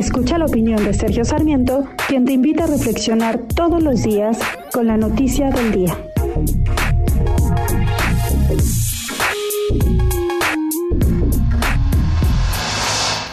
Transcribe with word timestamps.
Escucha 0.00 0.38
la 0.38 0.46
opinión 0.46 0.82
de 0.82 0.94
Sergio 0.94 1.26
Sarmiento, 1.26 1.86
quien 2.08 2.24
te 2.24 2.32
invita 2.32 2.64
a 2.64 2.66
reflexionar 2.66 3.38
todos 3.54 3.82
los 3.82 4.02
días 4.02 4.38
con 4.72 4.86
la 4.86 4.96
noticia 4.96 5.50
del 5.50 5.72
día. 5.72 5.94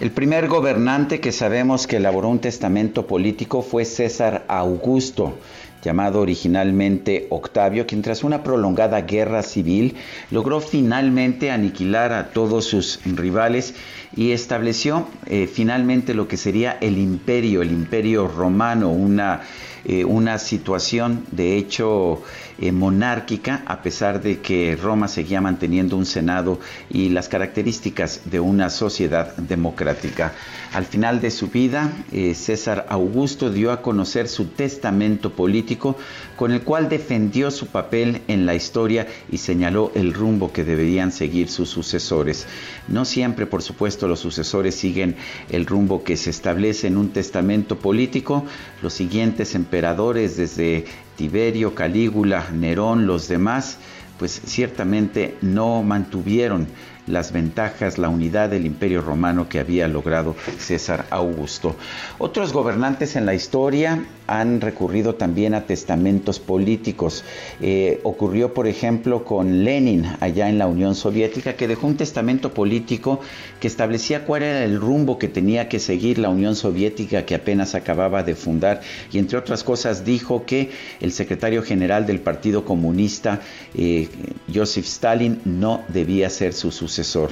El 0.00 0.10
primer 0.10 0.48
gobernante 0.48 1.20
que 1.20 1.30
sabemos 1.30 1.86
que 1.86 1.98
elaboró 1.98 2.28
un 2.28 2.40
testamento 2.40 3.06
político 3.06 3.62
fue 3.62 3.84
César 3.84 4.44
Augusto, 4.48 5.34
llamado 5.82 6.20
originalmente 6.20 7.26
Octavio, 7.30 7.86
quien 7.86 8.02
tras 8.02 8.24
una 8.24 8.42
prolongada 8.42 9.02
guerra 9.02 9.42
civil 9.42 9.96
logró 10.30 10.60
finalmente 10.60 11.50
aniquilar 11.50 12.12
a 12.12 12.30
todos 12.30 12.64
sus 12.64 13.00
rivales 13.04 13.74
y 14.16 14.32
estableció 14.32 15.06
eh, 15.26 15.46
finalmente 15.46 16.14
lo 16.14 16.28
que 16.28 16.36
sería 16.36 16.78
el 16.80 16.98
imperio, 16.98 17.62
el 17.62 17.70
imperio 17.70 18.26
romano, 18.26 18.90
una, 18.90 19.42
eh, 19.84 20.04
una 20.04 20.38
situación 20.38 21.24
de 21.30 21.56
hecho 21.56 22.22
eh, 22.58 22.72
monárquica, 22.72 23.62
a 23.66 23.82
pesar 23.82 24.20
de 24.22 24.40
que 24.40 24.76
Roma 24.80 25.08
seguía 25.08 25.40
manteniendo 25.40 25.96
un 25.96 26.06
senado 26.06 26.58
y 26.90 27.10
las 27.10 27.28
características 27.28 28.22
de 28.24 28.40
una 28.40 28.70
sociedad 28.70 29.36
democrática. 29.36 30.32
Al 30.72 30.84
final 30.84 31.20
de 31.20 31.30
su 31.30 31.48
vida, 31.48 31.92
César 32.34 32.86
Augusto 32.90 33.50
dio 33.50 33.72
a 33.72 33.80
conocer 33.80 34.28
su 34.28 34.46
testamento 34.46 35.32
político 35.32 35.67
con 35.76 36.52
el 36.52 36.62
cual 36.62 36.88
defendió 36.88 37.50
su 37.50 37.66
papel 37.66 38.22
en 38.28 38.46
la 38.46 38.54
historia 38.54 39.06
y 39.30 39.38
señaló 39.38 39.92
el 39.94 40.14
rumbo 40.14 40.52
que 40.52 40.64
deberían 40.64 41.12
seguir 41.12 41.48
sus 41.48 41.68
sucesores. 41.68 42.46
No 42.88 43.04
siempre, 43.04 43.46
por 43.46 43.62
supuesto, 43.62 44.08
los 44.08 44.20
sucesores 44.20 44.74
siguen 44.74 45.16
el 45.50 45.66
rumbo 45.66 46.04
que 46.04 46.16
se 46.16 46.30
establece 46.30 46.86
en 46.86 46.96
un 46.96 47.10
testamento 47.10 47.78
político. 47.78 48.44
Los 48.82 48.94
siguientes 48.94 49.54
emperadores, 49.54 50.36
desde 50.36 50.84
Tiberio, 51.16 51.74
Calígula, 51.74 52.48
Nerón, 52.52 53.06
los 53.06 53.28
demás, 53.28 53.78
pues 54.18 54.40
ciertamente 54.44 55.36
no 55.42 55.82
mantuvieron 55.82 56.66
las 57.08 57.32
ventajas, 57.32 57.98
la 57.98 58.08
unidad 58.08 58.50
del 58.50 58.66
imperio 58.66 59.00
romano 59.00 59.48
que 59.48 59.58
había 59.58 59.88
logrado 59.88 60.36
César 60.58 61.06
Augusto. 61.10 61.76
Otros 62.18 62.52
gobernantes 62.52 63.16
en 63.16 63.26
la 63.26 63.34
historia 63.34 64.04
han 64.26 64.60
recurrido 64.60 65.14
también 65.14 65.54
a 65.54 65.64
testamentos 65.64 66.38
políticos. 66.38 67.24
Eh, 67.60 68.00
ocurrió, 68.02 68.52
por 68.52 68.66
ejemplo, 68.66 69.24
con 69.24 69.64
Lenin 69.64 70.06
allá 70.20 70.48
en 70.48 70.58
la 70.58 70.66
Unión 70.66 70.94
Soviética, 70.94 71.54
que 71.54 71.66
dejó 71.66 71.86
un 71.86 71.96
testamento 71.96 72.52
político 72.52 73.20
que 73.58 73.66
establecía 73.68 74.24
cuál 74.24 74.42
era 74.42 74.64
el 74.64 74.78
rumbo 74.80 75.18
que 75.18 75.28
tenía 75.28 75.68
que 75.68 75.78
seguir 75.78 76.18
la 76.18 76.28
Unión 76.28 76.54
Soviética 76.56 77.24
que 77.24 77.34
apenas 77.34 77.74
acababa 77.74 78.22
de 78.22 78.34
fundar 78.34 78.80
y 79.12 79.18
entre 79.18 79.38
otras 79.38 79.64
cosas 79.64 80.04
dijo 80.04 80.44
que 80.44 80.70
el 81.00 81.12
secretario 81.12 81.62
general 81.62 82.06
del 82.06 82.20
Partido 82.20 82.64
Comunista, 82.64 83.40
eh, 83.74 84.08
Joseph 84.52 84.86
Stalin, 84.86 85.40
no 85.44 85.82
debía 85.88 86.28
ser 86.30 86.52
su 86.52 86.70
sucesor 86.70 86.97
sucesor 87.02 87.30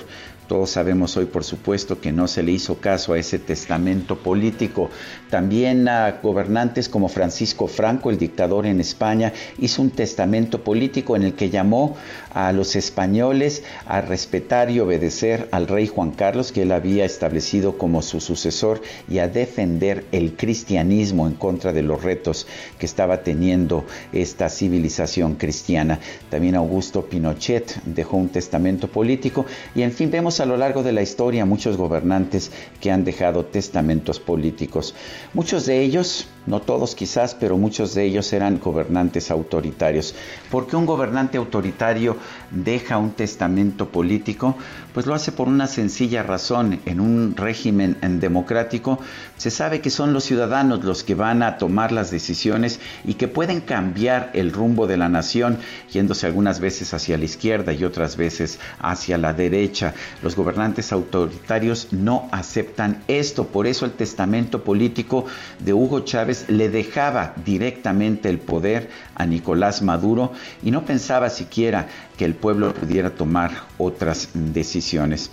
todos 0.49 0.71
sabemos 0.71 1.17
hoy, 1.17 1.25
por 1.25 1.43
supuesto, 1.43 2.01
que 2.01 2.12
no 2.12 2.29
se 2.29 2.45
le 2.45 2.53
hizo 2.53 2.77
caso 2.77 3.12
a 3.12 3.19
ese 3.19 3.41
testamento 3.41 4.17
político. 4.17 4.91
También 5.29 5.89
a 5.89 6.21
gobernantes 6.23 6.89
como 6.89 7.09
Francisco 7.09 7.67
Franco, 7.67 8.11
el 8.11 8.19
dictador 8.19 8.67
en 8.67 8.81
España, 8.81 9.33
hizo 9.59 9.83
un 9.83 9.91
testamento 9.91 10.62
político 10.62 11.17
en 11.17 11.25
el 11.25 11.34
que 11.34 11.51
llamó 11.51 11.97
a 12.33 12.53
los 12.53 12.77
españoles 12.77 13.65
a 13.87 14.01
respetar 14.01 14.71
y 14.71 14.79
obedecer 14.79 15.49
al 15.51 15.67
rey 15.67 15.89
Juan 15.89 16.12
Carlos, 16.12 16.53
que 16.53 16.63
él 16.63 16.71
había 16.71 17.05
establecido 17.05 17.77
como 17.77 18.01
su 18.03 18.21
sucesor, 18.21 18.83
y 19.09 19.19
a 19.19 19.27
defender 19.27 20.05
el 20.13 20.37
cristianismo 20.37 21.27
en 21.27 21.34
contra 21.34 21.73
de 21.73 21.83
los 21.83 22.05
retos 22.05 22.47
que 22.78 22.87
estaba 22.87 23.25
teniendo 23.25 23.84
esta 24.13 24.49
civilización 24.49 25.34
cristiana. 25.34 25.99
También 26.31 26.55
Augusto 26.55 27.07
Pinochet 27.07 27.83
dejó 27.84 28.17
un 28.17 28.28
testamento 28.28 28.89
político 28.89 29.45
y 29.75 29.83
en 29.83 29.93
fin 29.93 30.11
vemos 30.11 30.36
a 30.41 30.47
lo 30.47 30.57
largo 30.57 30.83
de 30.83 30.93
la 30.93 31.03
historia 31.03 31.45
muchos 31.45 31.77
gobernantes 31.77 32.51
que 32.81 32.91
han 32.91 33.05
dejado 33.05 33.45
testamentos 33.45 34.21
políticos. 34.21 34.95
Muchos 35.35 35.67
de 35.67 35.83
ellos, 35.83 36.29
no 36.47 36.61
todos 36.61 36.95
quizás, 36.95 37.35
pero 37.35 37.57
muchos 37.57 37.95
de 37.95 38.05
ellos 38.05 38.33
eran 38.33 38.59
gobernantes 38.59 39.31
autoritarios. 39.31 40.15
¿Por 40.51 40.67
qué 40.67 40.77
un 40.77 40.87
gobernante 40.87 41.39
autoritario 41.39 42.17
deja 42.51 42.99
un 42.99 43.13
testamento 43.13 43.89
político? 43.89 44.57
Pues 44.95 45.07
lo 45.07 45.15
hace 45.15 45.33
por 45.33 45.49
una 45.49 45.67
sencilla 45.67 46.23
razón. 46.23 46.81
En 46.87 47.01
un 47.01 47.35
régimen 47.37 47.99
democrático 48.21 48.99
se 49.37 49.51
sabe 49.51 49.81
que 49.81 49.91
son 49.91 50.13
los 50.13 50.25
ciudadanos 50.25 50.85
los 50.85 51.05
que 51.05 51.15
van 51.15 51.43
a 51.43 51.59
tomar 51.59 51.93
las 51.93 52.11
decisiones 52.11 52.81
y 53.05 53.15
que 53.15 53.29
pueden 53.29 53.61
cambiar 53.61 54.31
el 54.35 54.53
rumbo 54.53 54.87
de 54.87 54.97
la 54.97 55.09
nación, 55.09 55.59
yéndose 55.93 56.27
algunas 56.27 56.61
veces 56.61 56.95
hacia 56.95 57.19
la 57.19 57.25
izquierda 57.25 57.73
y 57.73 57.85
otras 57.85 58.17
veces 58.17 58.59
hacia 58.79 59.19
la 59.19 59.33
derecha. 59.33 59.95
Los 60.27 60.35
gobernantes 60.35 60.91
autoritarios 60.91 61.93
no 61.93 62.29
aceptan 62.33 63.05
esto, 63.07 63.47
por 63.47 63.69
eso 63.69 63.85
el 63.85 63.93
testamento 63.93 64.65
político 64.65 65.25
de 65.61 65.73
Hugo 65.73 66.01
Chávez 66.01 66.47
le 66.49 66.69
dejaba 66.69 67.33
directamente 67.45 68.29
el 68.29 68.41
poder 68.41 68.91
a 69.15 69.25
Nicolás 69.25 69.83
Maduro 69.83 70.33
y 70.65 70.73
no 70.73 70.85
pensaba 70.85 71.31
siquiera 71.31 71.87
que 72.19 72.25
el 72.25 72.35
pueblo 72.35 72.75
pudiera 72.75 73.11
tomar 73.11 73.53
otras 73.79 74.31
decisiones. 74.35 75.31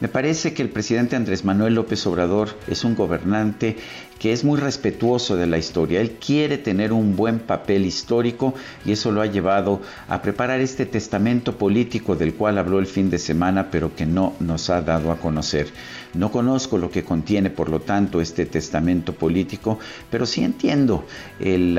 Me 0.00 0.06
parece 0.06 0.54
que 0.54 0.62
el 0.62 0.68
presidente 0.68 1.16
Andrés 1.16 1.44
Manuel 1.44 1.74
López 1.74 2.06
Obrador 2.06 2.50
es 2.68 2.84
un 2.84 2.94
gobernante 2.94 3.76
que 4.20 4.32
es 4.32 4.44
muy 4.44 4.58
respetuoso 4.58 5.36
de 5.36 5.46
la 5.46 5.58
historia. 5.58 6.00
Él 6.00 6.18
quiere 6.24 6.58
tener 6.58 6.92
un 6.92 7.16
buen 7.16 7.40
papel 7.40 7.84
histórico 7.84 8.54
y 8.84 8.92
eso 8.92 9.10
lo 9.10 9.22
ha 9.22 9.26
llevado 9.26 9.80
a 10.08 10.22
preparar 10.22 10.60
este 10.60 10.86
testamento 10.86 11.56
político 11.56 12.16
del 12.16 12.34
cual 12.34 12.58
habló 12.58 12.78
el 12.78 12.86
fin 12.86 13.10
de 13.10 13.18
semana, 13.18 13.70
pero 13.70 13.94
que 13.94 14.06
no 14.06 14.34
nos 14.40 14.70
ha 14.70 14.82
dado 14.82 15.10
a 15.10 15.18
conocer. 15.18 15.68
No 16.14 16.32
conozco 16.32 16.78
lo 16.78 16.90
que 16.90 17.04
contiene, 17.04 17.50
por 17.50 17.68
lo 17.68 17.80
tanto, 17.80 18.20
este 18.20 18.46
testamento 18.46 19.12
político, 19.12 19.78
pero 20.10 20.26
sí 20.26 20.42
entiendo 20.42 21.04
el, 21.38 21.78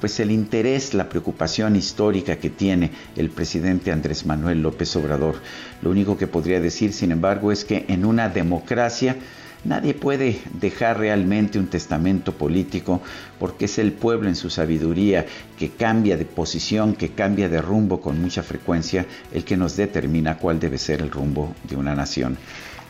pues 0.00 0.18
el 0.20 0.32
interés, 0.32 0.92
la 0.92 1.08
preocupación 1.08 1.76
histórica 1.76 2.36
que 2.36 2.50
tiene 2.50 2.90
el 3.16 3.30
presidente 3.30 3.92
Andrés 3.92 4.26
Manuel 4.26 4.60
López 4.62 4.94
Obrador. 4.96 5.36
Lo 5.82 5.90
único 5.90 6.18
que 6.18 6.26
podría 6.26 6.60
decir, 6.60 6.92
sin 6.92 7.12
embargo, 7.12 7.49
es 7.52 7.64
que 7.64 7.84
en 7.88 8.04
una 8.04 8.28
democracia, 8.28 9.16
Nadie 9.62 9.92
puede 9.92 10.40
dejar 10.54 10.98
realmente 10.98 11.58
un 11.58 11.66
testamento 11.66 12.32
político 12.32 13.02
porque 13.38 13.66
es 13.66 13.78
el 13.78 13.92
pueblo 13.92 14.28
en 14.28 14.34
su 14.34 14.48
sabiduría 14.48 15.26
que 15.58 15.68
cambia 15.70 16.16
de 16.16 16.24
posición, 16.24 16.94
que 16.94 17.10
cambia 17.10 17.50
de 17.50 17.60
rumbo 17.60 18.00
con 18.00 18.20
mucha 18.22 18.42
frecuencia, 18.42 19.04
el 19.32 19.44
que 19.44 19.58
nos 19.58 19.76
determina 19.76 20.38
cuál 20.38 20.58
debe 20.58 20.78
ser 20.78 21.02
el 21.02 21.10
rumbo 21.10 21.54
de 21.68 21.76
una 21.76 21.94
nación. 21.94 22.38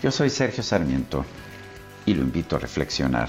Yo 0.00 0.12
soy 0.12 0.30
Sergio 0.30 0.62
Sarmiento 0.62 1.24
y 2.06 2.14
lo 2.14 2.22
invito 2.22 2.54
a 2.54 2.60
reflexionar. 2.60 3.28